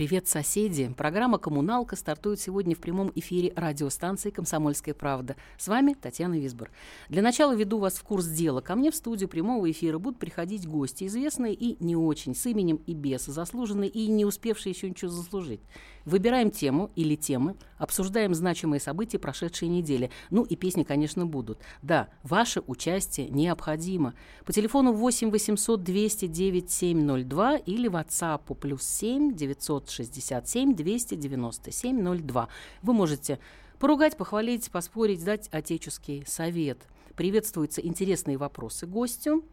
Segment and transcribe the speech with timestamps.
[0.00, 0.90] Привет, соседи!
[0.96, 5.36] Программа «Коммуналка» стартует сегодня в прямом эфире радиостанции «Комсомольская правда».
[5.58, 6.70] С вами Татьяна Висбор.
[7.10, 8.62] Для начала веду вас в курс дела.
[8.62, 12.76] Ко мне в студию прямого эфира будут приходить гости, известные и не очень, с именем
[12.86, 15.60] и без, заслуженные и не успевшие еще ничего заслужить.
[16.04, 20.10] Выбираем тему или темы, обсуждаем значимые события прошедшей недели.
[20.30, 21.58] Ну и песни, конечно, будут.
[21.82, 24.14] Да, ваше участие необходимо.
[24.44, 32.48] По телефону 8 800 209 702 или WhatsApp плюс 7 967 297 02.
[32.82, 33.38] Вы можете
[33.78, 36.78] поругать, похвалить, поспорить, дать отеческий совет.
[37.16, 39.44] Приветствуются интересные вопросы гостю.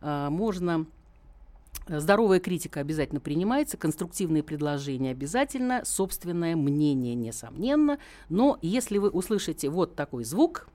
[0.00, 0.86] А, можно
[1.88, 7.98] Здоровая критика обязательно принимается, конструктивные предложения обязательно, собственное мнение несомненно.
[8.28, 10.68] Но если вы услышите вот такой звук,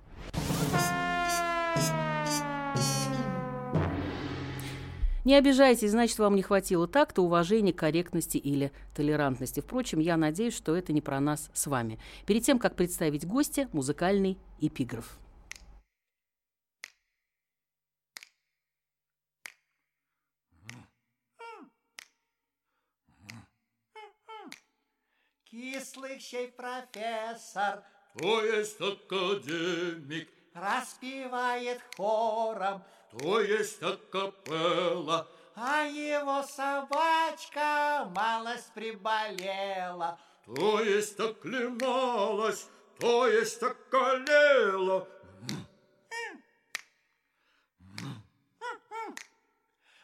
[5.24, 9.60] Не обижайтесь, значит, вам не хватило такта, уважения, корректности или толерантности.
[9.60, 12.00] Впрочем, я надеюсь, что это не про нас с вами.
[12.26, 15.20] Перед тем, как представить гостя, музыкальный эпиграф.
[25.52, 27.84] Кислых щей профессор,
[28.18, 32.82] то есть академик, распевает хором,
[33.20, 45.06] то есть акапелла, а его собачка малость приболела, то есть оклемалась, то есть околела.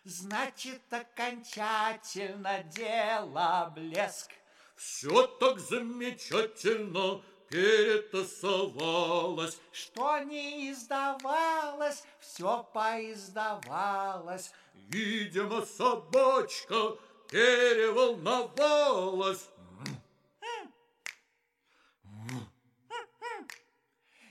[0.03, 4.36] Значит, окончательно дело блеск.
[4.77, 14.51] Все так замечательно перетасовалось, Что не издавалось, все поиздавалось.
[14.75, 16.95] Видимо, собачка
[17.27, 19.49] переволновалась.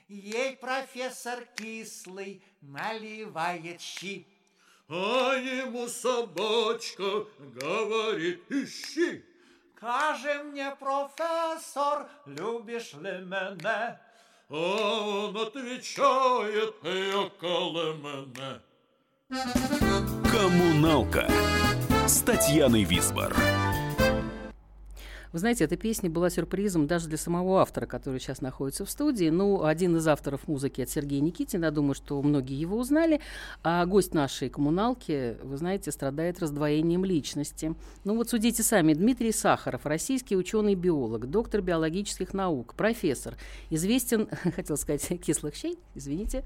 [0.08, 4.24] Ей профессор кислый наливает щи.
[4.88, 9.24] А ему собачка говорит, ищи.
[9.86, 14.00] Каже мне, профессор, любишь ли меня?
[14.48, 16.74] А он отвечает,
[17.14, 18.60] около меня.
[20.28, 21.28] Коммуналка
[22.04, 23.32] с Татьяной Висбор.
[25.36, 29.28] Вы знаете, эта песня была сюрпризом даже для самого автора, который сейчас находится в студии.
[29.28, 33.20] Ну, один из авторов музыки от Сергея Никитина, думаю, что многие его узнали.
[33.62, 37.74] А гость нашей коммуналки, вы знаете, страдает раздвоением личности.
[38.04, 38.94] Ну вот судите сами.
[38.94, 43.36] Дмитрий Сахаров, российский ученый-биолог, доктор биологических наук, профессор,
[43.68, 46.44] известен, хотел сказать, кислых щей, извините,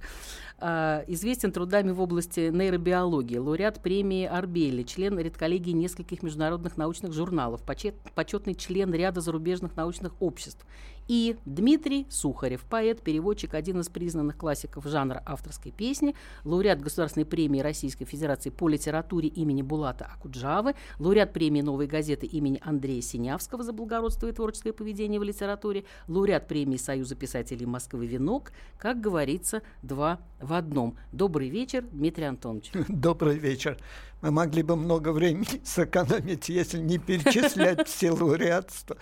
[0.58, 7.62] а, известен трудами в области нейробиологии, лауреат премии Арбели, член редколлегии нескольких международных научных журналов,
[7.62, 10.64] почет, почетный член ряда зарубежных научных обществ.
[11.10, 17.58] И Дмитрий Сухарев, поэт, переводчик, один из признанных классиков жанра авторской песни, лауреат Государственной премии
[17.58, 23.72] Российской Федерации по литературе имени Булата Акуджавы, лауреат премии «Новой газеты» имени Андрея Синявского за
[23.72, 30.20] благородство и творческое поведение в литературе, лауреат премии Союза писателей Москвы «Венок», как говорится, два
[30.40, 30.96] в одном.
[31.10, 32.70] Добрый вечер, Дмитрий Антонович.
[32.88, 33.78] Добрый вечер.
[34.22, 38.96] Мы могли бы много времени сэкономить, если не перечислять все лауреатства.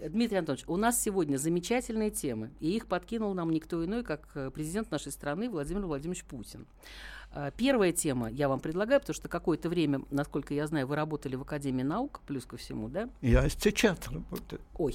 [0.00, 4.50] Дмитрий Анатольевич, у нас сегодня замечательные темы, и их подкинул нам никто иной, как э,
[4.52, 6.66] президент нашей страны Владимир Владимирович Путин.
[7.32, 11.34] А, первая тема я вам предлагаю, потому что какое-то время, насколько я знаю, вы работали
[11.34, 13.08] в Академии наук, плюс ко всему, да?
[13.20, 14.60] Я сейчас работаю.
[14.76, 14.94] Ой,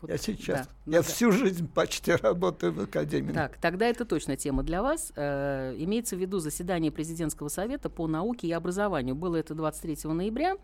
[0.00, 0.66] вот, я сейчас.
[0.86, 1.02] Да, я да.
[1.02, 3.32] всю жизнь почти работаю в академии.
[3.32, 5.12] Так, тогда это точно тема для вас.
[5.16, 9.14] Э, имеется в виду заседание президентского совета по науке и образованию.
[9.14, 10.56] Было это 23 ноября,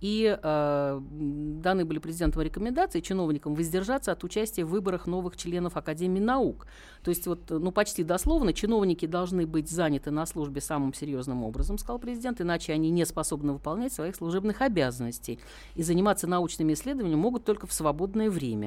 [0.00, 6.20] и э, даны были президентом рекомендации чиновникам воздержаться от участия в выборах новых членов Академии
[6.20, 6.66] наук.
[7.02, 11.78] То есть вот, ну почти дословно, чиновники должны быть заняты на службе самым серьезным образом,
[11.78, 15.38] сказал президент, иначе они не способны выполнять своих служебных обязанностей
[15.74, 18.63] и заниматься научными исследованиями могут только в свободное время.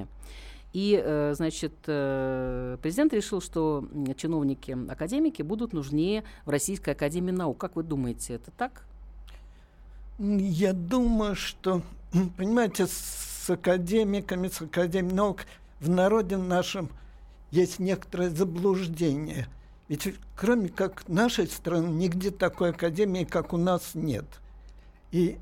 [0.74, 7.58] И, э, значит, э, президент решил, что чиновники, академики будут нужнее в Российской Академии Наук.
[7.58, 8.84] Как вы думаете, это так?
[10.20, 11.82] Я думаю, что,
[12.38, 15.46] понимаете, с академиками, с академией наук
[15.80, 16.90] в народе нашем
[17.52, 19.48] есть некоторое заблуждение.
[19.88, 24.26] Ведь кроме как нашей страны, нигде такой академии, как у нас, нет.
[25.12, 25.38] И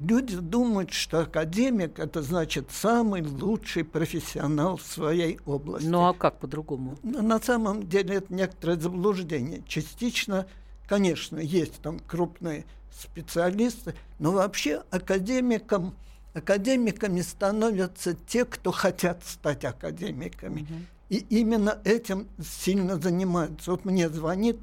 [0.00, 5.86] люди думают, что академик это значит самый лучший профессионал в своей области.
[5.86, 6.96] Ну а как по-другому?
[7.02, 9.62] На самом деле это некоторое заблуждение.
[9.66, 10.46] Частично,
[10.88, 15.94] конечно, есть там крупные специалисты, но вообще академикам,
[16.34, 20.62] академиками становятся те, кто хотят стать академиками.
[20.62, 20.74] Угу.
[21.08, 23.70] И именно этим сильно занимаются.
[23.70, 24.58] Вот мне звонит,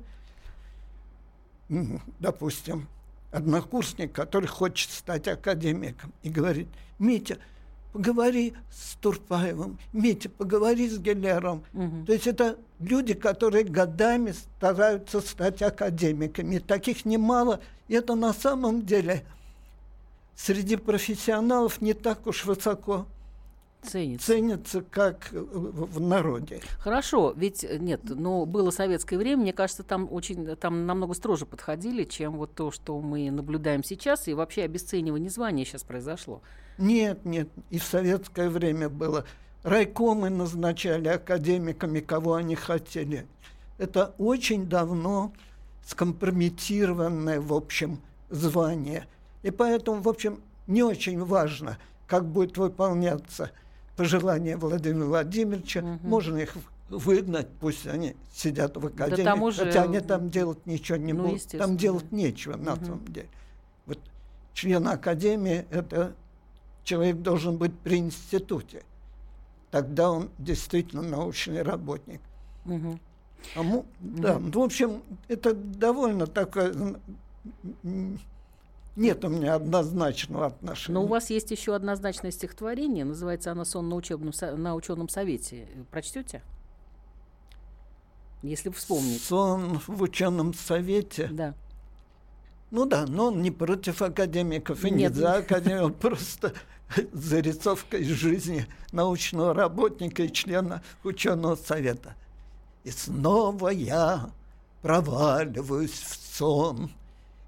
[2.20, 2.88] допустим,
[3.34, 6.68] однокурсник, который хочет стать академиком, и говорит,
[7.00, 7.38] Митя,
[7.92, 11.64] поговори с Турпаевым, Митя, поговори с Гелером.
[11.74, 12.06] Угу.
[12.06, 16.60] То есть это люди, которые годами стараются стать академиками.
[16.60, 17.60] Таких немало.
[17.88, 19.24] И это на самом деле
[20.36, 23.06] среди профессионалов не так уж высоко
[23.84, 24.28] ценится.
[24.28, 26.62] ценится как в народе.
[26.80, 31.46] Хорошо, ведь э, нет, но было советское время, мне кажется, там очень, там намного строже
[31.46, 36.42] подходили, чем вот то, что мы наблюдаем сейчас, и вообще обесценивание звания сейчас произошло.
[36.78, 39.26] Нет, нет, и в советское время было.
[39.64, 43.28] Райкомы назначали академиками, кого они хотели.
[43.78, 45.34] Это очень давно
[45.86, 49.08] скомпрометированное, в общем, звание.
[49.42, 51.78] И поэтому, в общем, не очень важно,
[52.08, 53.52] как будет выполняться–
[53.96, 55.82] пожелания Владимира Владимировича.
[55.82, 56.08] Угу.
[56.08, 56.56] Можно их
[56.90, 59.66] выгнать, пусть они сидят в академии, да уже...
[59.66, 61.48] хотя они там делать ничего не ну, будут.
[61.48, 62.86] Там делать нечего на угу.
[62.86, 63.30] самом деле.
[63.86, 64.00] Вот
[64.54, 66.14] член академии– это
[66.84, 68.84] человек должен быть при институте.
[69.72, 72.22] Тогда он действительно научный работник.
[72.66, 73.00] Угу.
[73.56, 76.74] А, му, да, в общем, это довольно такое
[78.96, 80.94] нет у меня однозначного отношения.
[80.94, 85.68] Но у вас есть еще однозначное стихотворение, называется оно «Сон на, учебном, на ученом совете».
[85.90, 86.44] Прочтете?
[88.44, 89.20] Если вы вспомните.
[89.20, 91.28] «Сон в ученом совете»?
[91.32, 91.56] Да.
[92.70, 95.12] Ну да, но он не против академиков и Нет.
[95.12, 96.54] не за академиков, он просто
[97.12, 102.16] зарисовка из жизни научного работника и члена ученого совета.
[102.84, 104.30] И снова я
[104.82, 106.92] проваливаюсь в сон–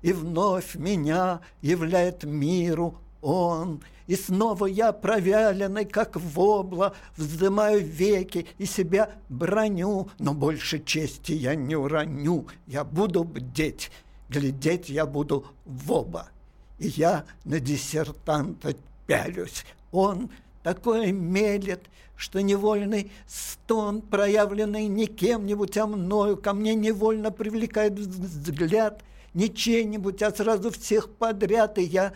[0.05, 2.93] и вновь меня являет миру
[3.23, 3.81] он.
[4.05, 11.55] И снова я провяленный, как вобла, вздымаю веки и себя броню, но больше чести я
[11.55, 13.89] не уроню, я буду бдеть,
[14.29, 16.29] глядеть я буду в оба.
[16.77, 18.75] И я на диссертанта
[19.07, 20.29] пялюсь, он
[20.61, 21.81] такое мелет,
[22.15, 29.01] что невольный стон, проявленный не кем-нибудь, а мною, ко мне невольно привлекает взгляд–
[29.35, 32.13] не чей-нибудь, а сразу всех подряд, и я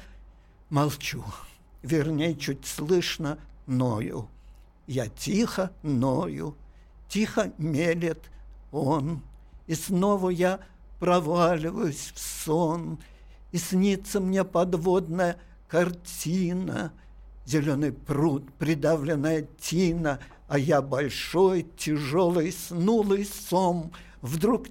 [0.69, 1.23] молчу.
[1.83, 3.37] Вернее, чуть слышно
[3.67, 4.27] ною.
[4.87, 6.55] Я тихо ною,
[7.07, 8.23] тихо мелет
[8.71, 9.21] он,
[9.67, 10.61] и снова я
[10.99, 12.99] проваливаюсь в сон,
[13.51, 15.37] и снится мне подводная
[15.67, 16.93] картина,
[17.45, 23.91] зеленый пруд, придавленная тина, а я большой, тяжелый, снулый сом,
[24.21, 24.67] вдруг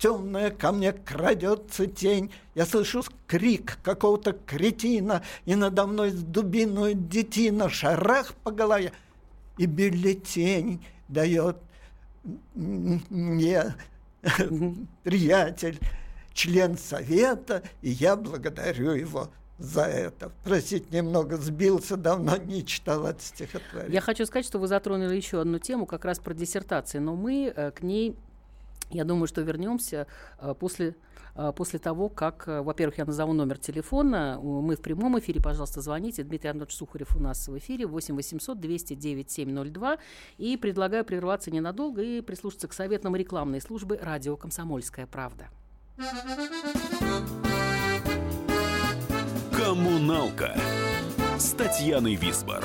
[0.00, 2.32] темная ко мне крадется тень.
[2.54, 8.92] Я слышу крик какого-то кретина, и надо мной с дубиной детина шарах по голове.
[9.58, 11.58] И бюллетень дает
[12.54, 13.74] мне
[15.04, 15.78] приятель,
[16.32, 20.32] член совета, и я благодарю его за это.
[20.44, 23.92] Простите, немного сбился, давно не читал это стихотворение.
[23.92, 27.52] Я хочу сказать, что вы затронули еще одну тему, как раз про диссертации, но мы
[27.54, 28.16] э, к ней
[28.90, 30.06] я думаю, что вернемся
[30.38, 30.96] э, после
[31.36, 35.80] э, после того, как, э, во-первых, я назову номер телефона, мы в прямом эфире, пожалуйста,
[35.80, 36.24] звоните.
[36.24, 39.98] Дмитрий Анатольевич Сухарев у нас в эфире 8 800 209 702.
[40.38, 45.48] И предлагаю прерваться ненадолго и прислушаться к советам рекламной службы «Радио Комсомольская правда».
[49.56, 50.56] Коммуналка
[51.38, 52.64] с Татьяной Висбор.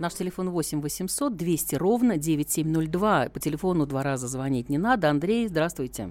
[0.00, 3.26] Наш телефон 8 800 200 ровно 9702.
[3.34, 5.10] По телефону два раза звонить не надо.
[5.10, 6.08] Андрей, здравствуйте.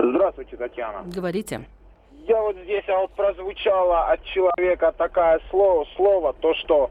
[0.00, 1.04] Здравствуйте, Татьяна.
[1.06, 1.68] Говорите.
[2.26, 6.90] Я вот здесь, а вот прозвучало от человека такое слово, слово, то, что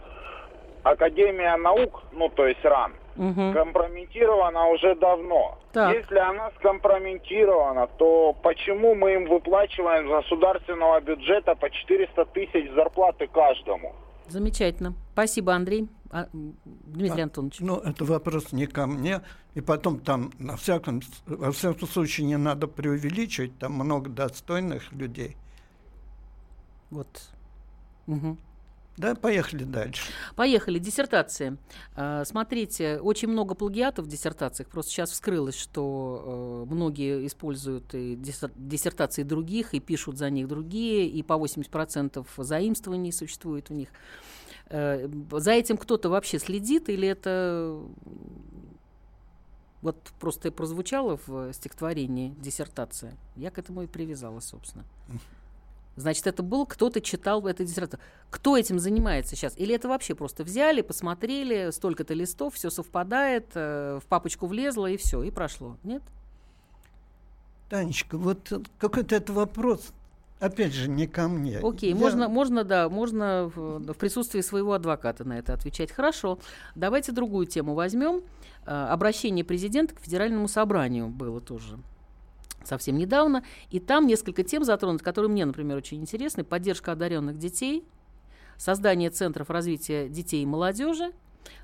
[0.84, 3.54] Академия наук, ну, то есть РАН, Мгм.
[3.54, 5.58] компрометирована уже давно.
[5.74, 5.94] Так.
[5.94, 13.94] Если она скомпрометирована, то почему мы им выплачиваем государственного бюджета по 400 тысяч зарплаты каждому?
[14.30, 14.96] Замечательно.
[15.14, 15.90] Спасибо, Андрей.
[16.12, 17.60] А, Дмитрий А, Антонович.
[17.60, 19.22] Ну, это вопрос не ко мне.
[19.54, 25.38] И потом там, на всяком, во всяком случае, не надо преувеличивать, там много достойных людей.
[26.90, 27.30] Вот.
[28.08, 28.40] Мгм.
[29.00, 30.04] Да, поехали дальше.
[30.36, 30.78] Поехали.
[30.78, 31.58] Диссертации.
[31.96, 34.68] А, Смотрите, очень много плагиатов в диссертациях.
[34.68, 40.50] Просто сейчас вскрылось, что э, многие используют и диссер- диссертации других, и пишут за них
[40.50, 43.88] другие, и по 80% заимствований существует у них.
[44.68, 47.80] Э, За этим кто-то вообще следит, или это
[49.82, 53.16] вот просто прозвучало в стихотворении диссертация?
[53.38, 54.84] Я к этому и привязалась, собственно.
[56.00, 58.00] Значит, это был кто-то читал эту диссертацию.
[58.30, 59.54] Кто этим занимается сейчас?
[59.58, 64.96] Или это вообще просто взяли, посмотрели, столько-то листов, все совпадает, э, в папочку влезло и
[64.96, 65.76] все, и прошло?
[65.84, 66.02] Нет?
[67.70, 69.92] Танечка, вот э, какой-то это вопрос,
[70.40, 71.60] опять же, не ко мне.
[71.60, 75.92] Окей, Я- можно, можно, да, можно в, в присутствии своего адвоката на это отвечать.
[75.92, 76.40] Хорошо.
[76.76, 78.22] Давайте другую тему возьмем.
[78.66, 81.78] Э, Обращение президента к Федеральному собранию было тоже
[82.64, 83.44] совсем недавно.
[83.70, 86.44] И там несколько тем затронуты, которые мне, например, очень интересны.
[86.44, 87.84] Поддержка одаренных детей,
[88.58, 91.12] создание центров развития детей и молодежи,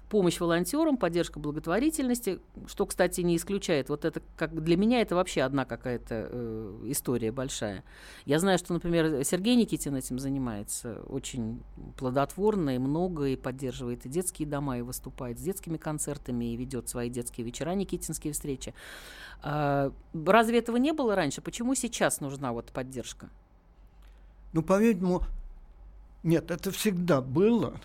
[0.10, 3.90] помощь волонтерам, поддержка благотворительности, что, кстати, не исключает.
[3.90, 7.84] Вот это как для меня это вообще одна какая-то э, история большая.
[8.26, 11.62] Я знаю, что, например, Сергей Никитин этим занимается очень
[11.98, 16.88] плодотворно и много, и поддерживает и детские дома, и выступает с детскими концертами, и ведет
[16.88, 18.74] свои детские вечера, никитинские встречи.
[19.42, 21.42] А, разве этого не было раньше?
[21.42, 23.30] Почему сейчас нужна вот поддержка?
[24.54, 25.24] Ну, по-видимому,
[26.24, 27.80] нет, это всегда было.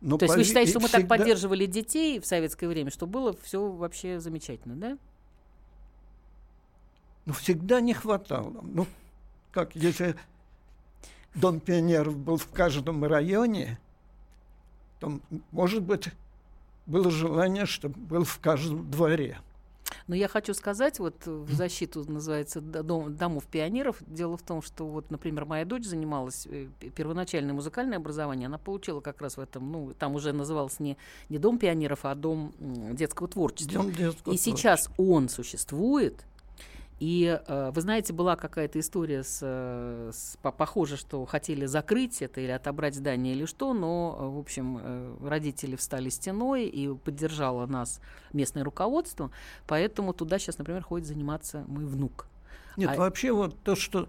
[0.00, 3.06] Но То есть вы считаете, что мы так всегда- поддерживали детей в советское время, что
[3.06, 4.98] было все вообще замечательно, да?
[7.24, 8.60] Ну, всегда не хватало.
[8.62, 8.86] Ну,
[9.52, 10.16] как, если
[11.34, 13.78] Дом пионеров был в каждом районе,
[15.00, 15.18] то,
[15.50, 16.08] может быть,
[16.86, 19.38] было желание, чтобы был в каждом дворе.
[20.06, 23.96] Но я хочу сказать, вот э, в защиту называется дом, домов пионеров.
[24.06, 29.00] Дело в том, что вот, например, моя дочь занималась э, первоначальное музыкальное образование, она получила
[29.00, 30.96] как раз в этом, ну, там уже назывался не,
[31.28, 33.82] не дом пионеров, а дом детского творчества.
[33.82, 36.24] Дом детского И сейчас он существует.
[36.98, 42.22] И э, вы знаете, была какая-то история с, э, с- по- похоже, что хотели закрыть
[42.22, 47.66] это или отобрать здание или что, но, э, в общем, родители встали стеной и поддержало
[47.66, 48.00] нас
[48.32, 49.30] местное руководство,
[49.66, 52.26] поэтому туда сейчас, например, ходит заниматься мой внук.
[52.78, 54.08] Нет, А- вообще вот то, что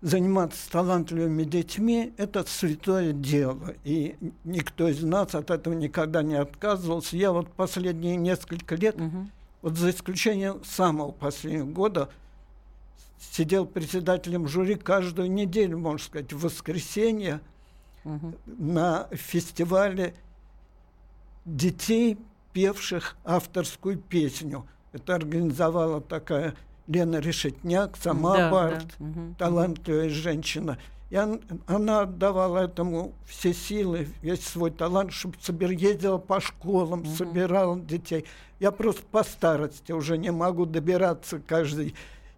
[0.00, 3.74] заниматься талантливыми детьми, это святое дело.
[3.82, 7.16] И никто из нас от этого никогда не отказывался.
[7.16, 9.30] Я вот последние несколько лет, Мгм.
[9.68, 12.08] Вот за исключением самого последнего года,
[13.20, 17.40] сидел председателем жюри каждую неделю, можно сказать, в воскресенье
[18.04, 18.36] Мгм.
[18.46, 20.14] на фестивале
[21.44, 22.16] детей,
[22.52, 24.66] певших авторскую песню.
[24.92, 26.54] Это организовала такая
[26.86, 30.78] Лена Решетняк, сама Да, Барт, да, талантливая женщина.
[31.10, 37.06] И он- она отдавала этому все силы, весь свой талант, чтобы собир, ездила по школам,
[37.06, 38.26] собирала детей.
[38.60, 41.94] Я просто по старости уже не могу добираться каждый,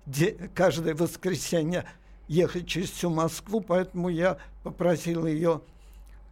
[0.06, 1.84] де- каждое воскресенье
[2.28, 5.62] ехать через всю Москву, поэтому я попросил ее,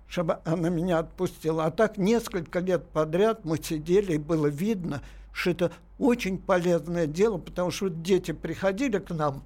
[0.06, 1.64] чтобы она меня отпустила.
[1.64, 5.02] А так несколько лет подряд мы сидели, и было видно,
[5.32, 9.42] что это очень полезное дело, потому что дети приходили к нам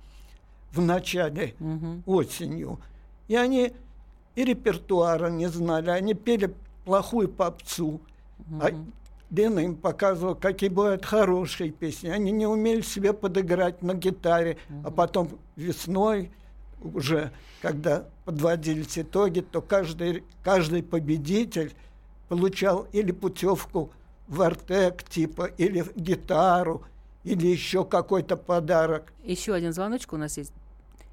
[0.73, 2.02] в начале Мгм.
[2.07, 2.81] осенью,
[3.29, 3.73] и они
[4.35, 8.00] и репертуара не знали, они пели плохую попсу.
[8.61, 8.71] А
[9.31, 12.09] Лена им показывала, какие бывают хорошие песни.
[12.09, 14.59] Они не умели себе подыграть на гитаре.
[14.85, 16.31] А потом весной,
[16.83, 17.31] уже
[17.62, 21.73] когда подводились итоги, то каждый, каждый победитель
[22.29, 23.91] получал или путевку
[24.29, 26.83] в Артек, типа, или гитару,
[27.25, 29.12] или еще какой-то подарок.
[29.23, 30.52] Еще один звоночек у нас есть.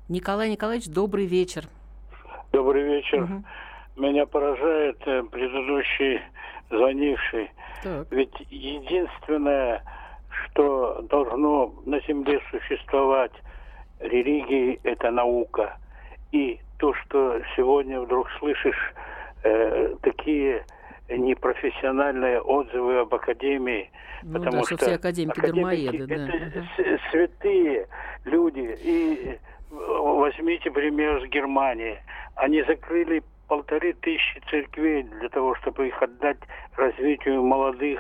[0.10, 1.66] Николай Николаевич, добрый вечер.
[2.51, 3.22] Добрый вечер.
[3.22, 3.46] Мгм.
[3.96, 6.20] Меня поражает э, предыдущий
[6.72, 7.51] звонивший.
[7.84, 8.08] Так.
[8.10, 9.84] Ведь единственное,
[10.32, 13.32] что должно на Земле существовать
[14.00, 15.78] религии, это наука.
[16.32, 18.94] И то, что сегодня вдруг слышишь
[19.44, 20.66] э, такие
[21.08, 23.92] непрофессиональные отзывы об академии,
[24.24, 26.28] Ну потому да, что что все академики академики дармоеды, да.
[26.84, 27.88] это святые
[28.25, 28.75] люди.
[28.84, 29.38] И
[29.70, 32.00] возьмите пример с Германии.
[32.36, 36.38] Они закрыли полторы тысячи церквей для того, чтобы их отдать
[36.78, 38.00] развитию молодых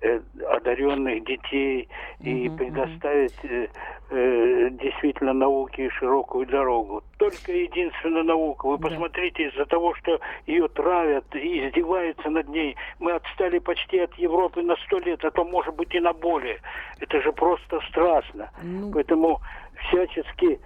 [0.00, 1.88] э, одаренных детей
[2.20, 3.66] и Мгм, предоставить э,
[4.10, 7.02] э, действительно науке широкую дорогу.
[7.18, 8.66] Только единственная наука.
[8.66, 8.88] Вы Да.
[8.88, 14.62] посмотрите, из-за того, что ее травят и издеваются над ней, мы отстали почти от Европы
[14.62, 16.60] на сто лет, а то, может быть, и на более.
[17.00, 18.50] Это же просто страшно.
[18.62, 19.40] Ну, Поэтому
[19.88, 20.58] всячески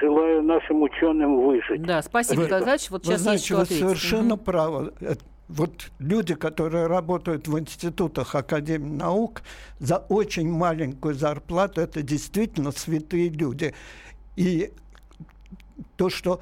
[0.00, 1.82] желаю нашим ученым выжить.
[1.82, 2.90] да, спасибо, Вы- Николаевич.
[2.90, 3.84] Вот Вы сейчас есть знаете, что вы ответить.
[3.84, 4.92] совершенно правы.
[5.00, 5.14] Э,
[5.48, 9.42] Вот люди, которые работают в институтах Академии наук
[9.78, 13.72] за очень маленькую зарплату, это действительно святые люди.
[14.34, 14.72] И
[15.94, 16.40] то, что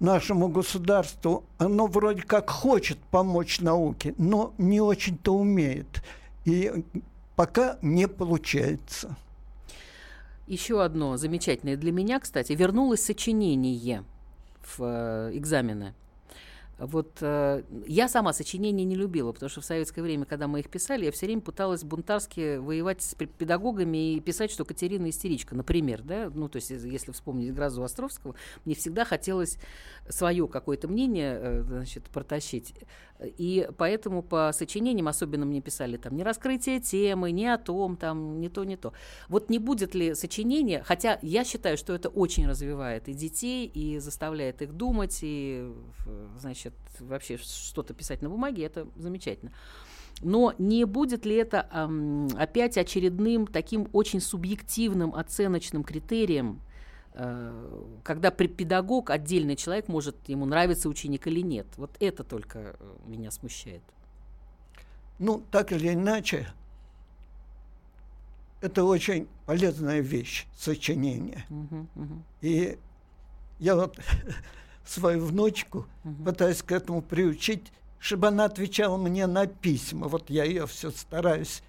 [0.00, 6.02] нашему государству, оно вроде как хочет помочь науке, но не очень-то умеет.
[6.44, 6.70] И
[7.36, 9.16] пока не получается.
[10.46, 14.04] Еще одно замечательное для меня, кстати, вернулось сочинение
[14.60, 15.94] в э, экзамены.
[16.78, 20.68] Вот э, я сама сочинения не любила, потому что в советское время, когда мы их
[20.68, 25.54] писали, я все время пыталась бунтарски воевать с пе- педагогами и писать, что Катерина истеричка,
[25.54, 29.58] например, да, ну то есть из- если вспомнить Грозу Островского, мне всегда хотелось
[30.08, 32.74] свое какое-то мнение, э, значит, протащить.
[33.22, 38.40] И поэтому по сочинениям особенно мне писали там не раскрытие темы, не о том, там,
[38.40, 38.92] не то, не то.
[39.28, 43.98] Вот не будет ли сочинение, хотя я считаю, что это очень развивает и детей, и
[43.98, 45.72] заставляет их думать, и,
[46.06, 46.28] э,
[46.64, 49.52] значит, вообще что-то писать на бумаге, это замечательно.
[50.20, 56.60] Но не будет ли это ам, опять очередным таким очень субъективным оценочным критерием,
[57.14, 61.66] э, когда педагог, отдельный человек, может ему нравится ученик или нет?
[61.76, 63.82] Вот это только э, меня смущает.
[65.18, 66.48] Ну, так или иначе,
[68.60, 71.44] это очень полезная вещь, сочинение.
[71.48, 72.24] Мгм, мгм.
[72.40, 72.78] И
[73.58, 73.98] я вот
[74.86, 75.86] свою внучку
[76.24, 80.08] пытаюсь к этому приучить, чтобы она отвечала мне на письма.
[80.08, 81.62] Вот я ее все стараюсь.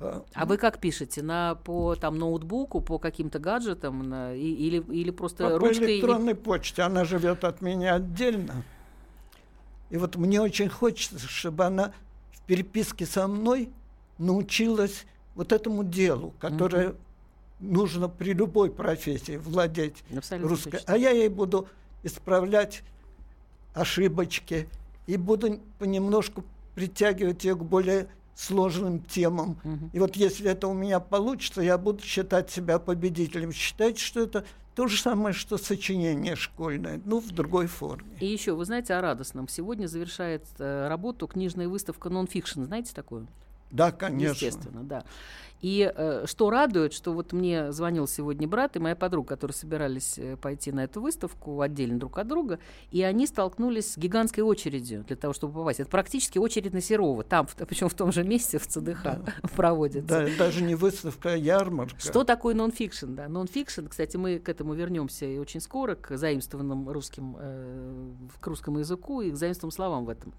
[0.00, 1.22] э, А вы как пишете?
[1.22, 4.08] На, по там, ноутбуку, по каким-то гаджетам?
[4.08, 5.92] на- и- или, или просто по, по ручкой?
[5.92, 6.82] и- электронной почте.
[6.82, 8.62] Она живет от меня отдельно.
[9.90, 11.92] И вот мне очень хочется, чтобы она
[12.32, 13.70] в переписке со мной
[14.18, 16.94] научилась вот этому делу, которое
[17.60, 20.70] нужно при любой профессии владеть Абсолютно русской.
[20.72, 20.92] точно.
[20.94, 21.68] А я ей буду
[22.02, 22.82] исправлять
[23.74, 24.68] ошибочки
[25.06, 29.58] и буду понемножку притягивать ее к более сложным темам.
[29.62, 29.90] Мгм.
[29.92, 33.52] И вот если это у меня получится, я буду считать себя победителем.
[33.52, 38.16] Считать, что это то же самое, что сочинение школьное, ну, в другой форме.
[38.20, 39.48] И еще, вы знаете о радостном.
[39.48, 42.64] Сегодня завершает э, работу книжная выставка «Нонфикшн».
[42.64, 43.26] Знаете такую?
[43.72, 44.32] Да, конечно.
[44.32, 45.04] Естественно, да.
[45.62, 50.18] И э, что радует, что вот мне звонил сегодня брат и моя подруга, которые собирались
[50.18, 52.58] э, пойти на эту выставку отдельно друг от друга,
[52.90, 55.78] и они столкнулись с гигантской очередью для того, чтобы попасть.
[55.78, 59.20] Это практически очередь на Серова, там, причем в том же месте, в ЦДХ
[59.56, 60.08] проводится.
[60.08, 61.98] Да, даже не выставка, а ярмарка.
[62.00, 63.14] Что такое нонфикшн?
[63.14, 63.28] Да?
[63.28, 68.80] Нонфикшн, кстати, мы к этому вернемся и очень скоро, к заимствованным русским, э, к русскому
[68.80, 70.34] языку и к заимствованным словам в этом.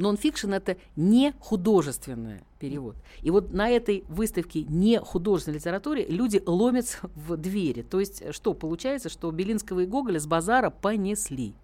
[0.00, 2.96] Нонфикшн– это не художественный перевод.
[3.22, 7.82] И вот на этой выставке не художественной литературе люди ломятся в двери.
[7.82, 11.54] То есть э, что, получается, что Белинского и Гоголя с базара понесли.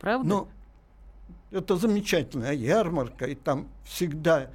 [0.00, 0.28] Правда?
[0.28, 0.48] Ну,
[1.50, 4.50] это замечательная ярмарка, и там всегда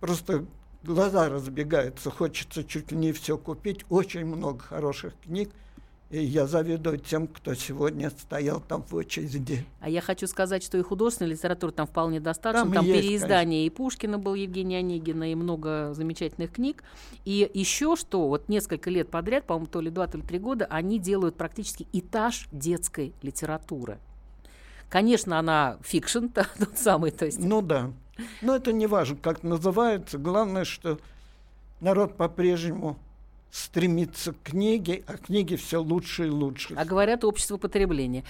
[0.00, 0.46] просто
[0.82, 3.84] глаза разбегаются, хочется чуть ли не все купить.
[3.90, 5.50] Очень много хороших книг,
[6.10, 9.64] и я завидую тем, кто сегодня стоял там в очереди.
[9.80, 12.64] А я хочу сказать, что и художественной литературы там вполне достаточно.
[12.64, 16.82] Там Там, есть, переиздание и Пушкина был Евгения Онегина, и много замечательных книг.
[17.24, 20.66] И еще что, вот несколько лет подряд, по-моему, то ли два, то ли три года,
[20.68, 23.98] они делают практически этаж детской литературы.
[24.88, 26.26] Конечно, она fiction,
[26.58, 27.92] тот самый, то есть Ну да.
[28.42, 30.18] Но это не важно, как называется.
[30.18, 30.98] Главное, что
[31.80, 32.98] народ по-прежнему
[33.50, 36.74] стремится к книге, а книги все лучше и лучше.
[36.76, 38.24] А говорят общество потребления.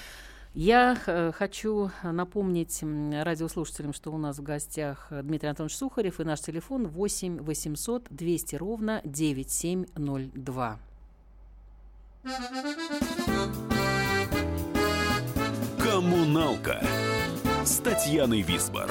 [0.53, 6.41] Я э, хочу напомнить радиослушателям, что у нас в гостях Дмитрий Антонович Сухарев и наш
[6.41, 10.79] телефон 8 800 200 ровно 9702.
[15.79, 16.83] «Коммуналка»
[17.65, 18.91] с Татьяной Висбор.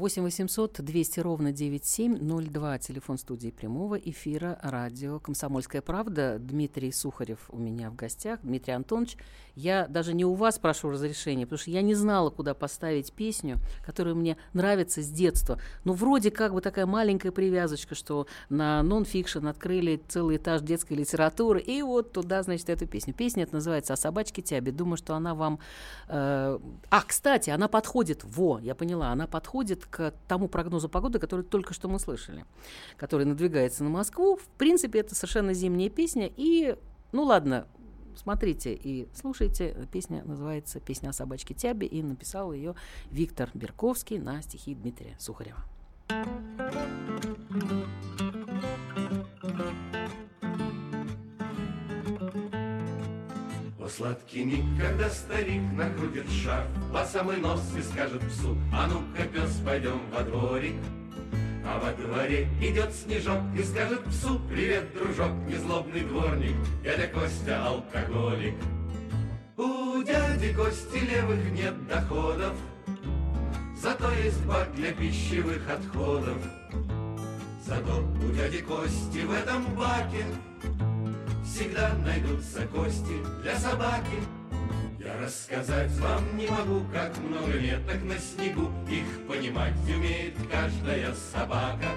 [0.00, 6.38] 8 800 200 ровно 9702, телефон студии прямого эфира, радио «Комсомольская правда».
[6.40, 8.40] Дмитрий Сухарев у меня в гостях.
[8.42, 9.18] Дмитрий Антонович,
[9.54, 13.58] я даже не у вас прошу разрешения, потому что я не знала, куда поставить песню,
[13.84, 15.60] которая мне нравится с детства.
[15.84, 21.60] Ну, вроде как бы такая маленькая привязочка, что на нон-фикшн открыли целый этаж детской литературы,
[21.60, 23.12] и вот туда, значит, эту песню.
[23.12, 24.72] Песня это называется «О собачке Тябе».
[24.72, 25.58] Думаю, что она вам...
[26.08, 26.58] Э...
[26.88, 31.74] А, кстати, она подходит, во, я поняла, она подходит к тому прогнозу погоды, который только
[31.74, 32.44] что мы слышали,
[32.96, 34.36] который надвигается на Москву.
[34.36, 36.76] В принципе, это совершенно зимняя песня, и,
[37.12, 37.66] ну ладно,
[38.16, 39.88] смотрите и слушайте.
[39.92, 42.74] Песня называется «Песня о собачке Тябе», и написал ее
[43.10, 45.64] Виктор Берковский на стихи Дмитрия Сухарева.
[46.08, 46.24] О,
[47.52, 47.99] сладкий
[54.34, 60.00] миг, когда старик накрутит шар По самый нос и скажет псу А ну-ка, пес, пойдем
[60.12, 60.76] во дворик
[61.62, 68.54] а во дворе идет снежок и скажет псу Привет, дружок, незлобный дворник, дядя Костя алкоголик.
[69.56, 72.54] У дяди Кости левых нет доходов,
[73.80, 76.38] Зато есть бак для пищевых отходов.
[77.64, 80.24] Зато у дяди Кости в этом баке
[81.52, 84.22] Всегда найдутся кости для собаки.
[85.00, 91.88] Я рассказать вам не могу, как много веток на снегу, Их понимать умеет каждая собака.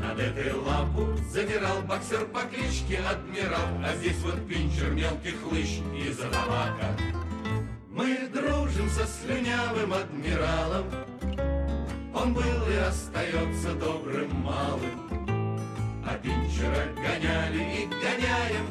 [0.00, 6.18] Над этой лапу задирал боксер по кличке Адмирал, А здесь вот пинчер мелких лыж из
[6.18, 6.96] табака.
[7.90, 10.84] Мы дружим со слюнявым адмиралом,
[12.14, 15.09] Он был и остается добрым малым,
[16.06, 18.66] А пинчера гоняли и гоняем,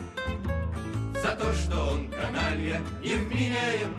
[1.22, 3.94] за то, что он каналья невменяем.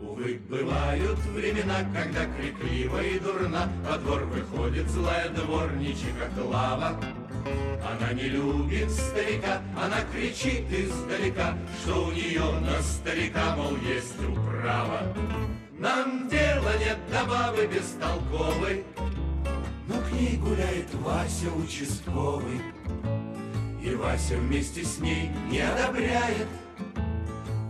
[0.00, 6.96] Увы, бывают времена, когда крикливо и дурна Во двор выходит злая дворничиха Клава.
[7.84, 15.02] Она не любит старика, она кричит издалека, Что у нее на старика, мол, есть управа.
[15.78, 18.84] Нам дела нет до бабы бестолковой,
[20.16, 22.60] ней гуляет Вася участковый.
[23.82, 26.48] И Вася вместе с ней не одобряет,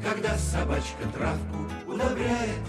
[0.03, 2.63] Когда собачка травку удобряет.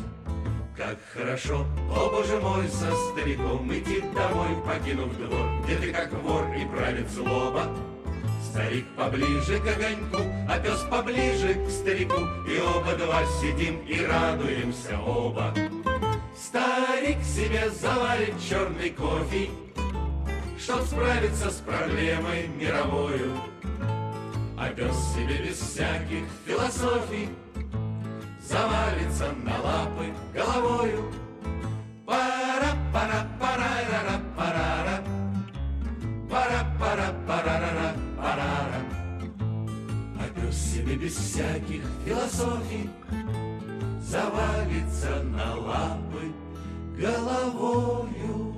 [0.75, 6.45] Как хорошо, о боже мой, со стариком идти домой, Покинув двор, где ты как вор
[6.53, 7.67] и правит злоба.
[8.43, 14.99] Старик поближе к огоньку, а пес поближе к старику, И оба два сидим и радуемся
[14.99, 15.53] оба.
[16.35, 19.49] Старик себе заварит черный кофе,
[20.59, 23.37] Чтоб справиться с проблемой мировою.
[24.57, 27.29] А пес себе без всяких философий
[28.41, 31.11] Завалится на лапы головою.
[32.05, 33.69] пара пара пара
[34.07, 35.03] ра парара
[36.29, 38.81] пара пара парара парара
[40.19, 42.89] А пес себе без всяких философий
[44.01, 46.33] Завалится на лапы
[46.97, 48.56] головою.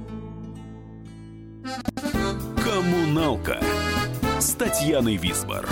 [2.64, 3.60] Коммуналка
[4.40, 5.68] с Татьяной Висбор.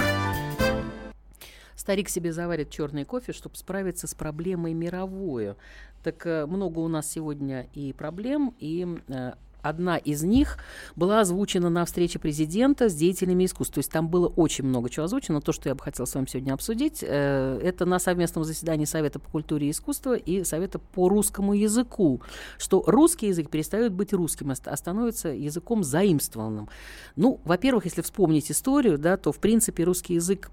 [1.76, 5.56] Старик себе заварит черный кофе, чтобы справиться с проблемой мировую.
[6.04, 10.58] Так э, много у нас сегодня и проблем, и э, одна из них
[10.96, 13.74] была озвучена на встрече президента с деятелями искусств.
[13.76, 15.42] То есть там было очень много чего озвучено.
[15.42, 19.20] То, что я бы хотела с вами сегодня обсудить, э, это на совместном заседании Совета
[19.20, 22.22] по культуре и искусству и Совета по русскому языку,
[22.58, 26.70] что русский язык перестает быть русским, а становится языком заимствованным.
[27.16, 30.52] Ну, во-первых, если вспомнить историю, да, то, в принципе, русский язык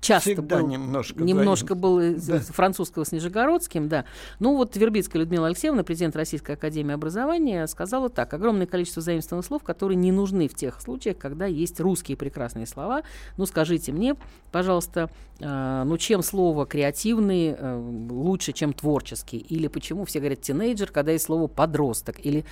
[0.00, 2.38] часто Всегда был, немножко, немножко был да.
[2.40, 4.04] французского с нижегородским, да.
[4.38, 8.32] Ну вот Вербицкая Людмила Алексеевна, президент Российской Академии Образования, сказала так.
[8.32, 13.02] Огромное количество заимствованных слов, которые не нужны в тех случаях, когда есть русские прекрасные слова.
[13.36, 14.16] Ну скажите мне,
[14.52, 15.10] пожалуйста,
[15.40, 19.38] э, ну чем слово креативный э, лучше, чем творческий?
[19.38, 22.24] Или почему все говорят тинейджер, когда есть слово подросток?
[22.24, 22.44] Или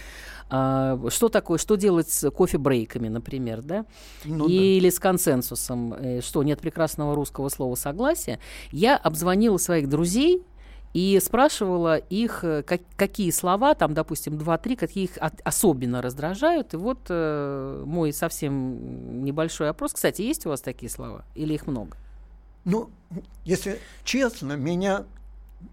[0.50, 3.86] э, что такое, что делать с кофе-брейками, например, да?
[4.24, 5.94] Ну, Или с консенсусом?
[5.94, 8.38] Э, что, нет прекрасного русского слова «согласие»,
[8.70, 10.42] я обзвонила своих друзей
[10.94, 16.74] и спрашивала их, э, как, какие слова, там, допустим, два-три, какие их от, особенно раздражают.
[16.74, 19.92] И вот э, мой совсем небольшой опрос.
[19.92, 21.96] Кстати, есть у вас такие слова или их много?
[22.64, 22.90] Ну,
[23.44, 25.04] если честно, меня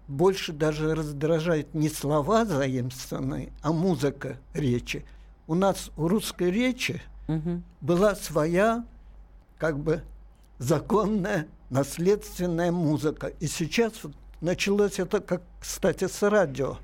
[0.08, 5.04] больше даже раздражает не слова заимствованные, а музыка речи.
[5.46, 7.62] У нас у русской речи угу.
[7.80, 8.84] была своя,
[9.58, 10.02] как бы,
[10.58, 13.28] законная, наследственная музыка.
[13.40, 16.78] И сейчас вот началось это, как, кстати, с радио,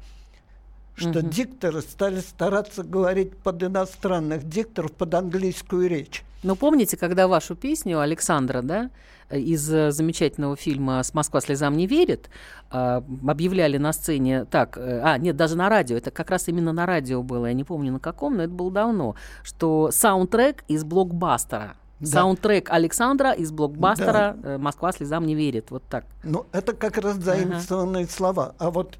[0.94, 1.28] что угу.
[1.28, 6.22] дикторы стали стараться говорить под иностранных дикторов, под английскую речь.
[6.42, 8.90] Но помните, когда вашу песню Александра, да,
[9.30, 12.28] из э, замечательного фильма «С Москва слезам не верит»
[12.70, 16.72] а, объявляли на сцене так, э, а, нет, даже на радио, это как раз именно
[16.72, 20.84] на радио было, я не помню на каком, но это было давно, что саундтрек из
[20.84, 21.76] блокбастера.
[22.02, 22.08] Да.
[22.08, 24.54] Саундтрек Александра из блокбастера да.
[24.54, 25.70] Э, «Москва слезам не верит».
[25.70, 26.04] Вот так.
[26.24, 28.12] Ну, это как раз заимствованные ага.
[28.12, 28.54] слова.
[28.58, 28.98] А вот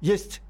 [0.00, 0.42] есть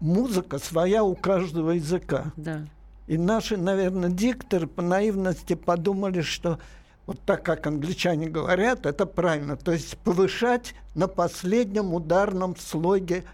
[0.00, 2.32] музыка своя у каждого языка.
[2.36, 2.62] Да.
[3.06, 6.58] И наши, наверное, дикторы по наивности подумали, что
[7.04, 9.56] вот так как англичане говорят, это правильно.
[9.56, 13.24] То есть повышать на последнем ударном слоге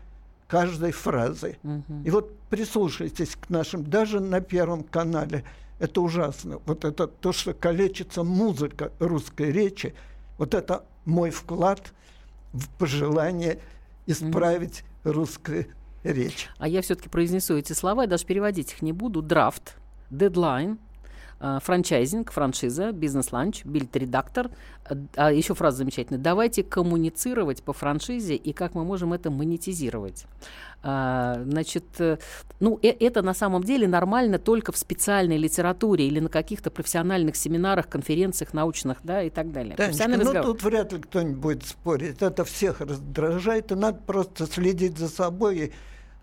[0.49, 1.57] каждой фразы.
[1.63, 2.03] Угу.
[2.05, 5.45] И вот прислушайтесь к нашим, даже на Первом канале,
[5.81, 6.61] это ужасно.
[6.67, 9.95] Вот это то, что калечится музыка русской речи,
[10.39, 11.93] вот это мой вклад
[12.53, 13.59] в пожелание
[14.07, 15.15] исправить угу.
[15.15, 15.67] русскую
[16.05, 16.49] речь.
[16.59, 19.23] А я все-таки произнесу эти слова, я даже переводить их не буду.
[19.23, 19.77] Драфт,
[20.11, 20.79] дедлайн,
[21.41, 24.51] франчайзинг, франшиза, бизнес-ланч, бильд-редактор.
[24.89, 26.21] Э, а еще фраза замечательная.
[26.21, 30.27] Давайте коммуницировать по франшизе и как мы можем это монетизировать.
[30.83, 32.19] А, значит, э,
[32.59, 37.89] ну, это на самом деле нормально только в специальной литературе или на каких-то профессиональных семинарах,
[37.89, 39.77] конференциях научных, да, и так далее.
[39.77, 42.23] Танечка, ну тут вряд ли кто-нибудь будет спорить.
[42.23, 45.73] Это всех раздражает, и надо просто следить за собой и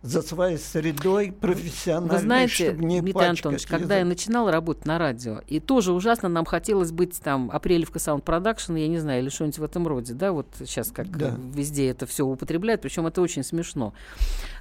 [0.08, 3.80] за своей средой профессиональной, Вы знаете, чтобы не Дмитрий Антонович, язык.
[3.80, 8.24] когда я начинала работать на радио, и тоже ужасно нам хотелось быть там Апрелевка Sound
[8.24, 11.36] Production, я не знаю, или что-нибудь в этом роде, да, вот сейчас как да.
[11.54, 13.94] везде это все употребляют, причем это очень смешно.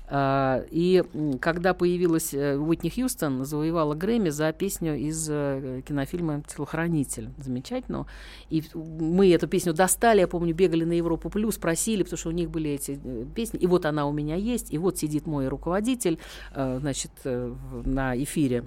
[0.08, 1.02] А, и
[1.40, 7.30] когда появилась э, Уитни Хьюстон, завоевала Грэмми за песню из э, кинофильма «Телохранитель».
[7.38, 8.06] Замечательно.
[8.48, 12.32] И мы эту песню достали, я помню, бегали на Европу Плюс, просили, потому что у
[12.32, 13.58] них были эти э, песни.
[13.58, 16.18] И вот она у меня есть, и вот сидит мой руководитель,
[16.54, 18.64] значит, на эфире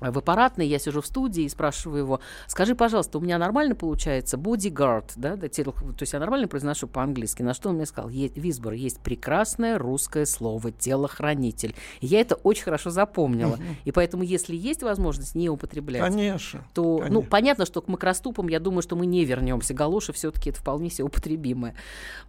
[0.00, 4.36] в аппаратной, я сижу в студии и спрашиваю его, скажи, пожалуйста, у меня нормально получается
[4.36, 8.72] bodyguard, да, да то есть я нормально произношу по-английски, на что он мне сказал, Висбор,
[8.72, 11.74] есть прекрасное русское слово телохранитель.
[12.00, 16.98] И я это очень хорошо запомнила, и поэтому, если есть возможность не употреблять, конечно, то,
[16.98, 17.14] конечно.
[17.14, 20.90] ну, понятно, что к макроступам, я думаю, что мы не вернемся, галоши все-таки это вполне
[20.90, 21.74] себе употребимое.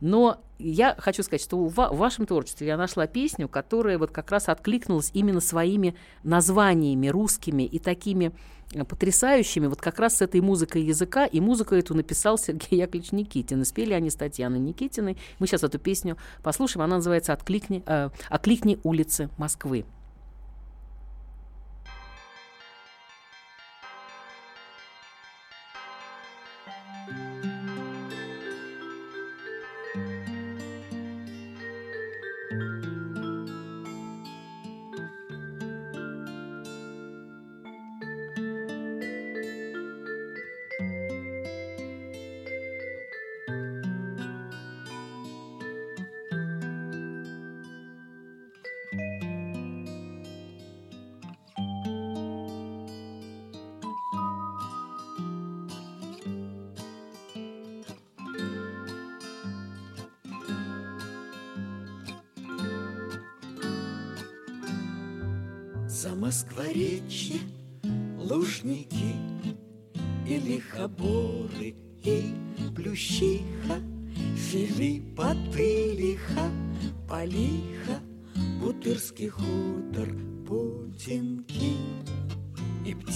[0.02, 4.48] Но я хочу сказать, что в вашем творчестве я нашла песню, которая вот как раз
[4.48, 8.32] откликнулась именно своими названиями русскими и такими
[8.74, 13.12] э, потрясающими, вот как раз с этой музыкой языка, и музыку эту написал Сергей Яковлевич
[13.12, 13.62] Никитин.
[13.62, 15.18] И спели они с Татьяной Никитиной.
[15.40, 19.86] Мы сейчас эту песню послушаем, она называется «Откликни, э, «Окликни улицы Москвы».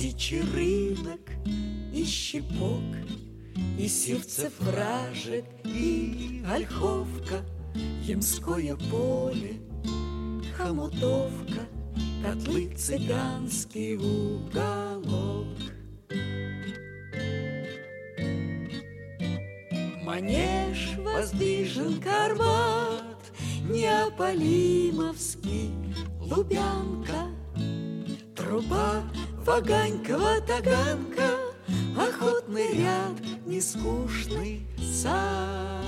[0.01, 1.19] Рынок,
[1.93, 2.81] и щепок
[3.77, 7.45] И сердце вражек, и ольховка
[8.03, 9.59] Ямское поле,
[10.57, 11.67] хомутовка—
[12.23, 15.47] котлы цыганский уголок.
[20.03, 23.31] Манеж воздвижен кармат,
[23.69, 25.71] Неаполимовский,
[26.19, 27.27] Лубянка,
[28.35, 29.03] Труба
[29.45, 31.29] Ваганькова таганка,
[31.97, 35.79] охотный ряд, нескучный сад.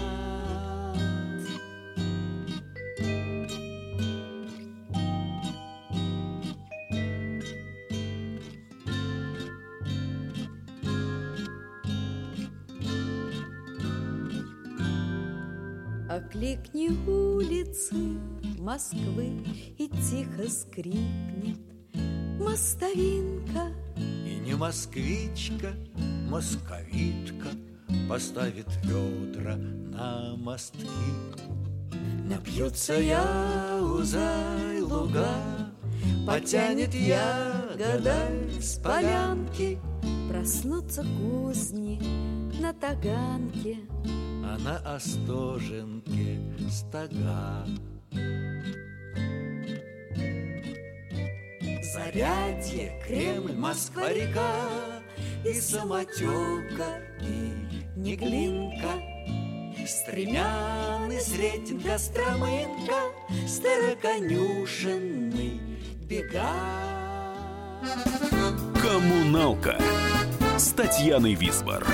[16.09, 17.95] Окликни улицы
[18.59, 19.45] Москвы
[19.77, 21.59] и тихо скрипнет
[22.41, 23.71] мостовинка.
[23.97, 25.73] И не москвичка,
[26.29, 27.49] московитка
[28.09, 30.87] Поставит ведра на мостки
[32.27, 34.33] Напьются яуза
[34.77, 35.29] и луга
[36.25, 39.79] Потянет ягода с полянки.
[40.29, 41.99] Проснутся кузни
[42.59, 43.77] на таганке.
[44.43, 47.65] А на Остоженке стога
[51.91, 54.55] Зарядье, Кремль, Москва-река
[55.45, 57.53] И самотека, и
[57.97, 58.93] Неглинка
[59.85, 63.11] Стремян из рейтинга Стромынка
[63.45, 65.59] Староконюшенный
[66.07, 66.53] бега
[68.81, 69.77] Коммуналка
[70.57, 71.85] с Татьяной Висбор.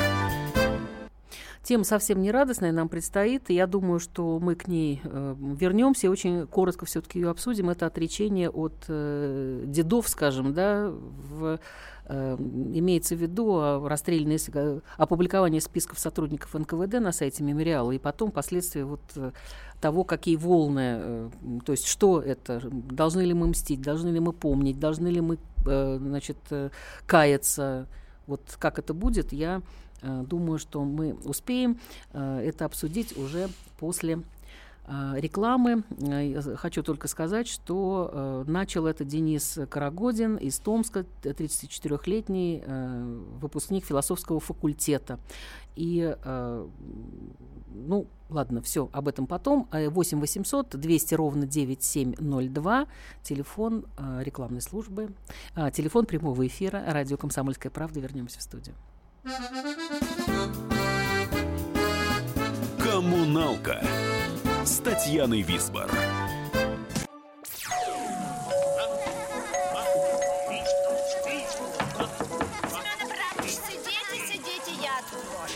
[1.67, 6.09] Тема совсем не радостная нам предстоит, я думаю, что мы к ней э, вернемся и
[6.09, 7.69] очень коротко все-таки ее обсудим.
[7.69, 11.59] Это отречение от э, дедов, скажем, да, в,
[12.05, 17.99] э, имеется в виду а, расстрельное э, опубликование списков сотрудников НКВД на сайте мемориала, и
[17.99, 19.33] потом последствия вот э,
[19.81, 21.29] того, какие волны, э,
[21.65, 25.37] то есть что это, должны ли мы мстить, должны ли мы помнить, должны ли мы,
[25.65, 26.69] э, значит, э,
[27.05, 27.87] каяться,
[28.25, 29.61] вот как это будет, я
[30.01, 31.79] думаю, что мы успеем
[32.13, 34.21] э, это обсудить уже после
[34.87, 35.83] э, рекламы.
[36.55, 42.63] Хочу только сказать, что начал это Денис Карагодин из Томска, 34-летний
[43.39, 45.19] выпускник философского факультета.
[45.75, 46.15] И,
[47.69, 49.67] ну, ладно, все, об этом потом.
[49.71, 52.87] 8 800 200 ровно 9702,
[53.21, 53.85] телефон
[54.21, 55.09] рекламной службы,
[55.73, 57.99] телефон прямого эфира, радио «Комсомольская правда».
[57.99, 58.75] Вернемся в студию.
[62.81, 63.83] Коммуналка
[64.63, 65.91] с Татьяной Висбор.
[73.45, 75.49] Сидите, сидите, я открою.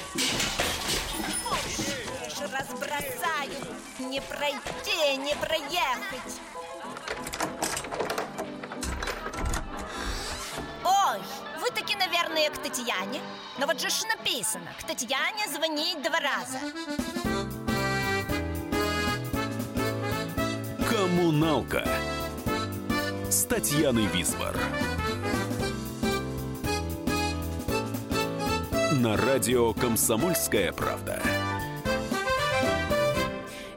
[2.52, 3.62] Разбросаю.
[4.00, 6.42] Не пройти, не проехать.
[10.84, 11.22] Ой,
[11.74, 13.22] таки, наверное, к Татьяне?
[13.58, 16.60] Но вот же ж написано, к Татьяне звонить два раза.
[20.90, 21.88] Коммуналка
[23.30, 24.56] с Татьяной Висбор.
[28.92, 31.31] На радио «Комсомольская правда».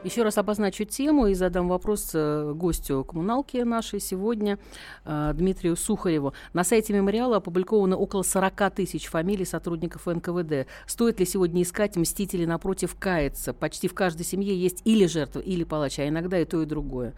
[0.05, 4.59] Еще раз обозначу тему и задам вопрос э, гостю коммуналки нашей сегодня,
[5.03, 6.35] э, Дмитрию Сухареву.
[6.53, 10.67] На сайте мемориала опубликовано около 40 тысяч фамилий сотрудников НКВД.
[10.85, 13.51] Стоит ли сегодня искать мстителей напротив каяться?
[13.51, 17.15] Почти в каждой семье есть или жертва, или палач, а иногда и то, и другое.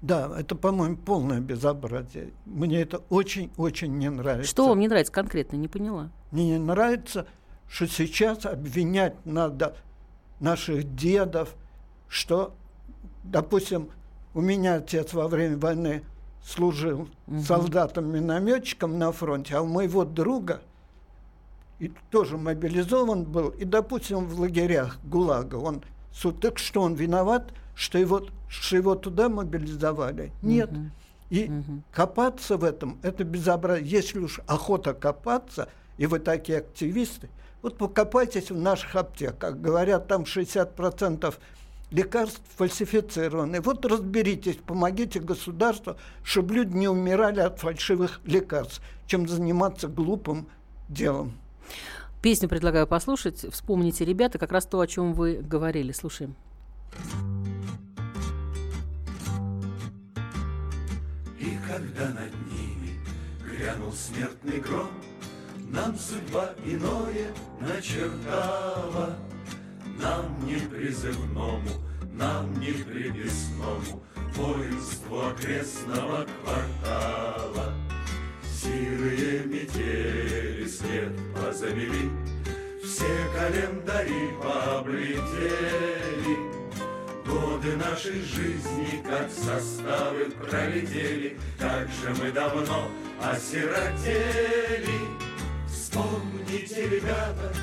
[0.00, 2.30] Да, это, по-моему, полное безобразие.
[2.46, 4.50] Мне это очень-очень не нравится.
[4.50, 5.56] Что вам не нравится конкретно?
[5.56, 6.08] Не поняла.
[6.30, 7.26] Мне не нравится,
[7.68, 9.76] что сейчас обвинять надо
[10.40, 11.54] наших дедов,
[12.14, 12.54] что,
[13.24, 13.90] допустим,
[14.34, 16.04] у меня отец во время войны
[16.46, 17.40] служил угу.
[17.40, 20.62] солдатом-минометчиком на фронте, а у моего друга
[21.80, 25.82] и тоже мобилизован был, и, допустим, в лагерях ГУЛАГа, он
[26.40, 30.30] так что он виноват, что его, что его туда мобилизовали?
[30.40, 30.70] Нет.
[30.70, 30.80] Угу.
[31.30, 31.82] И угу.
[31.90, 33.90] копаться в этом, это безобразие.
[33.90, 37.28] Если уж охота копаться, и вы такие активисты,
[37.60, 39.56] вот покопайтесь в наших аптеках.
[39.56, 41.34] Говорят, там 60%
[41.94, 43.60] лекарств фальсифицированы.
[43.60, 50.48] Вот разберитесь, помогите государству, чтобы люди не умирали от фальшивых лекарств, чем заниматься глупым
[50.88, 51.32] делом.
[52.20, 53.46] Песню предлагаю послушать.
[53.52, 55.92] Вспомните, ребята, как раз то, о чем вы говорили.
[55.92, 56.34] Слушаем.
[61.38, 62.98] И когда над ними
[63.46, 64.90] грянул смертный гром,
[65.70, 69.16] Нам судьба иное начертала—
[70.00, 71.68] нам не призывному,
[72.12, 74.02] нам не приписному
[74.34, 77.72] Воинству окрестного квартала.
[78.52, 82.10] Сирые метели след позамели,
[82.82, 83.04] Все
[83.36, 85.24] календари пооблетели,
[87.26, 92.88] Годы нашей жизни, как составы пролетели, Как же мы давно
[93.22, 94.98] осиротели.
[95.68, 97.54] Вспомните, ребята,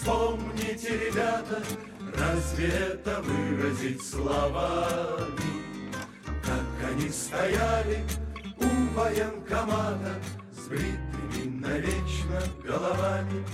[0.00, 1.62] Вспомните, ребята,
[2.16, 5.28] разве это выразить словами?
[6.42, 8.02] Как они стояли
[8.56, 10.14] у военкомата
[10.52, 13.44] С бритыми навечно головами.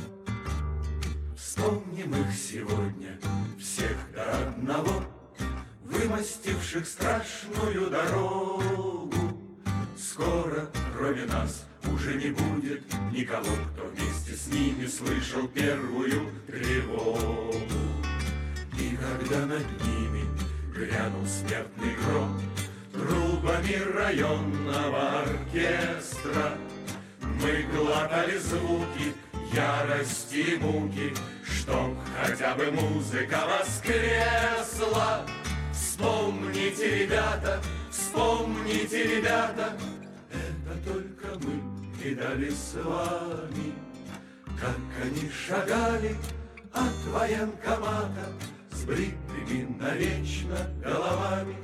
[1.37, 3.19] Вспомним их сегодня,
[3.59, 5.03] всех до одного,
[6.77, 9.11] прошедших страшную дорогу.
[9.97, 12.83] Скоро, кроме нас, уже не будет
[13.13, 17.55] никого, кто вместе с ними слышал первую тревогу.
[18.79, 20.25] И когда над ними
[20.75, 22.41] грянул смертный гром,
[22.93, 26.59] трубами районного оркестра
[27.23, 29.15] мы глотали звуки
[29.53, 31.15] ярости и муки,
[31.45, 35.27] чтоб хотя бы музыка воскресла.
[35.73, 37.61] Вспомните, ребята,
[37.91, 39.77] вспомните, ребята,
[40.31, 41.76] это только мы
[42.07, 43.73] видали с вами,
[44.61, 46.15] как они шагали
[46.73, 48.33] от военкомата
[48.71, 51.57] с бритыми навечно головами.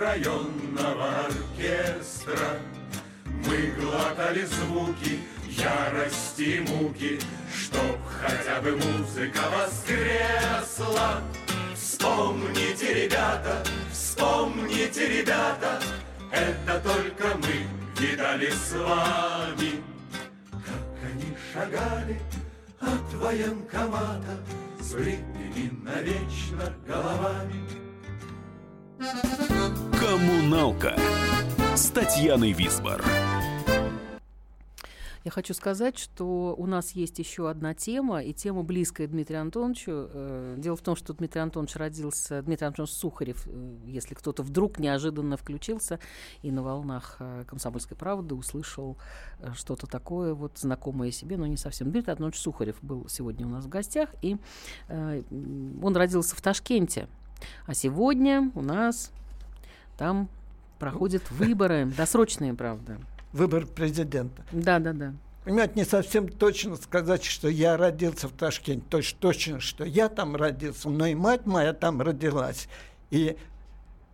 [0.00, 2.58] Районного оркестра.
[3.46, 7.20] Мы глотали звуки ярости и муки
[7.54, 11.22] Чтоб хотя бы музыка воскресла.
[11.74, 15.80] Вспомните, ребята, вспомните, ребята
[16.32, 19.82] Это только мы видали с вами.
[20.50, 22.20] Как они шагали
[22.80, 24.38] от военкомата
[24.80, 27.89] С бритыми навечно головами
[29.98, 30.94] Коммуналка
[31.74, 33.02] с Татьяной Висбор.
[35.24, 39.90] Я хочу сказать, что у нас есть еще одна тема, и тема близкая Дмитрию Антоновичу.
[40.12, 44.78] Э, Дело в том, что Дмитрий Антонович родился, Дмитрий Антонович Сухарев, э, если кто-то вдруг
[44.78, 45.98] неожиданно включился
[46.42, 48.98] и на волнах э, «Комсомольской правды» услышал
[49.54, 51.90] что-то такое, вот знакомое себе, но не совсем.
[51.90, 54.36] Дмитрий Антонович Сухарев был сегодня у нас в гостях, и
[54.90, 57.08] он родился в Ташкенте.
[57.66, 59.10] А сегодня у нас
[59.96, 60.28] там
[60.78, 62.98] проходят выборы, досрочные, правда.
[63.32, 64.44] Выбор президента.
[64.50, 65.12] Да, да, да.
[65.44, 68.84] Понимаете, не совсем точно сказать, что я родился в Ташкенте.
[68.88, 72.68] То есть точно, что я там родился, но и мать моя там родилась.
[73.10, 73.36] И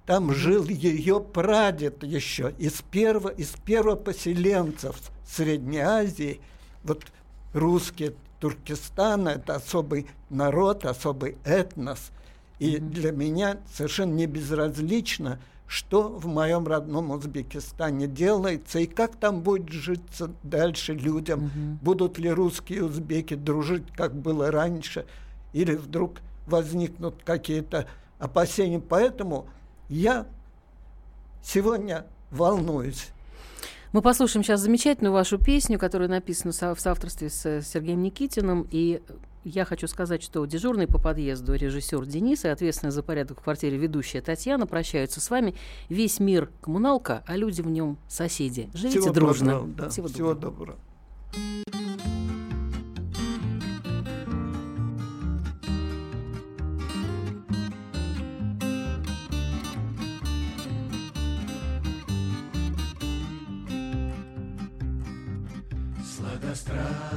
[0.07, 4.97] там жил ее прадед еще из первого, из первопоселенцев
[5.27, 6.41] Средней Азии.
[6.85, 7.05] Вот
[7.53, 12.13] русские Туркестана– это особый народ, особый этнос.
[12.59, 19.43] И для меня совершенно не безразлично, что в моем родном Узбекистане делается и как там
[19.43, 21.51] будет житься дальше людям.
[21.83, 25.07] Будут ли русские и узбеки дружить, как было раньше,
[25.53, 27.87] или вдруг возникнут какие-то
[28.19, 28.81] опасения.
[28.81, 29.47] Поэтому
[29.89, 30.27] я
[31.43, 33.09] сегодня волнуюсь.
[33.93, 38.67] Мы послушаем сейчас замечательную вашу песню, которая написана в соавторстве с Сергеем Никитиным.
[38.71, 39.01] И
[39.47, 43.79] я хочу сказать, что дежурный по подъезду режиссер Денис и ответственная за порядок в квартире
[43.79, 45.55] ведущая Татьяна прощаются с вами.
[45.89, 48.69] Весь мир коммуналка, а люди в нем соседи.
[48.75, 49.53] Живите Всего дружно.
[49.53, 50.77] доброго, да, Всего всего доброго.
[51.33, 51.87] доброго.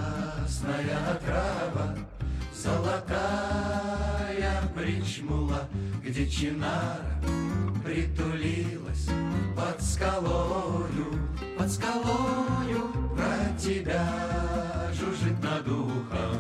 [0.10, 1.96] Сладострастная трава,
[2.60, 5.70] золотая причмула,
[6.04, 7.22] где чинара
[7.86, 9.08] притулилась
[9.56, 11.08] под скалою,
[11.58, 14.06] под скалою про тебя
[14.94, 16.38] жужжит над ухом.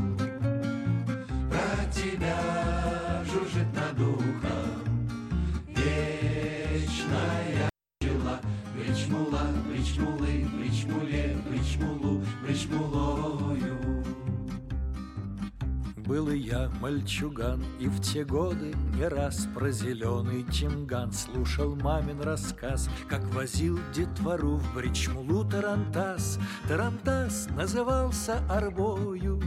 [16.22, 22.88] Был я мальчуган, и в те годы не раз про зеленый чемган слушал мамин рассказ,
[23.08, 26.38] как возил детвору в Бричмулу Тарантас.
[26.68, 29.42] Тарантас назывался арбою,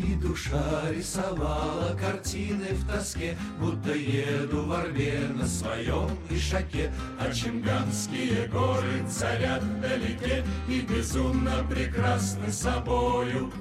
[0.00, 8.48] И душа рисовала картины в тоске, Будто еду в Орбе на своем ишаке, А Чемганские
[8.48, 13.52] горы царят вдалеке И безумно прекрасны собою.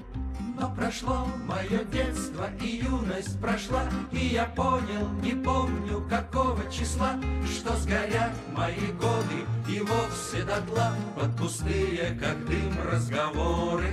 [0.58, 1.28] Но прошло.
[1.46, 8.92] Мое детство и юность прошла, И я понял, не помню какого числа, Что сгорят мои
[8.94, 13.90] годы и вовсе дотла Под пустые, как дым, разговоры.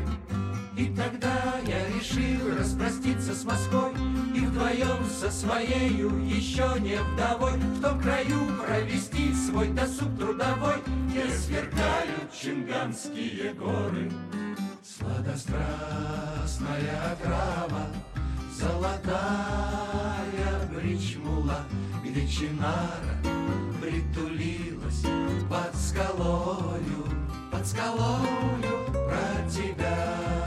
[0.76, 3.92] И тогда я решил распроститься с Москвой
[4.34, 7.58] И вдвоем со своею еще не вдовой.
[7.58, 10.76] В том краю провести свой досуг трудовой.
[11.08, 14.10] Где сверкают чинганские горы
[15.02, 17.86] Сладострастная трава
[18.56, 19.10] Золотая
[20.72, 21.58] бричмула
[22.04, 23.16] Где чинара
[23.80, 25.02] притулилась
[25.50, 27.08] под скалою
[27.50, 30.41] Под скалою про тебя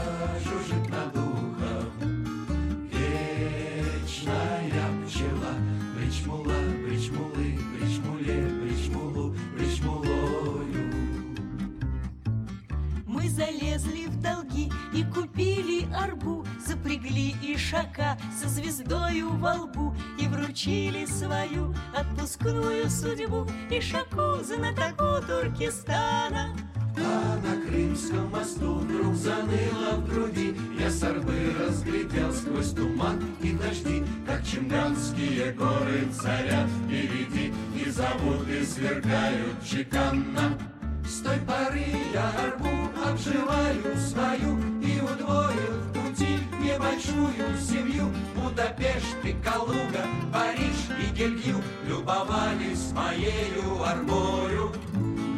[13.46, 21.74] залезли в долги и купили арбу Запрягли ишака со звездою во лбу И вручили свою
[21.94, 26.56] отпускную судьбу Ишаку знатоку Туркестана.
[26.98, 30.56] А на Крымском мосту вдруг заныло в груди.
[30.80, 37.54] Я с арбы разглядел сквозь туман и дожди Как чемганские горы царят впереди.
[37.76, 40.58] И зовут и сверкают чеканно
[41.08, 42.70] С той поры я арбу
[43.08, 48.12] обживаю свою И удвоил в пути небольшую семью.
[48.36, 54.74] Будапешт и Калуга, Париж и Гелью Любовались моею арбою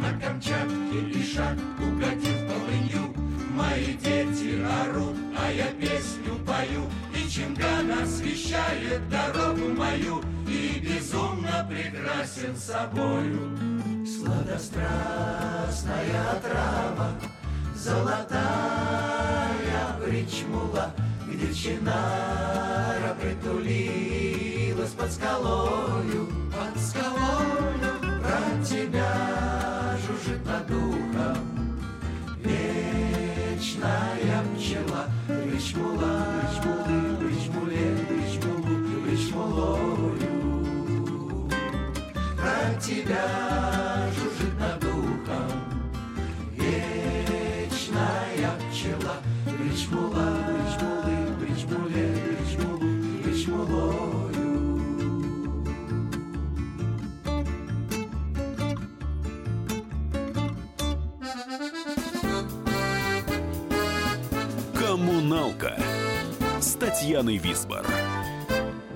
[0.02, 3.14] на Камчатке Ишак угодил в полынью
[3.54, 6.86] Мои дети орут, а я песню пою.
[7.14, 13.58] И Чинган освещает дорогу мою И безумно прекрасен собою
[15.88, 17.10] Сладострастная трава
[17.76, 18.38] Золотая
[20.00, 20.92] бричмула
[21.28, 31.38] Где чинара притулилась под скалою Под скалою про тебя жужжит над духом.
[32.44, 36.14] Вечная пчела Бричмула,
[36.50, 38.76] бричмулы, бричмуле, бричмулу,
[39.06, 40.26] бричмулою
[42.36, 43.87] Про тебя
[49.90, 50.26] Бричмула,
[51.40, 52.08] бричмулы, бричмуле,
[64.78, 65.80] «Коммуналка»
[66.60, 67.86] с Татьяной Висбор.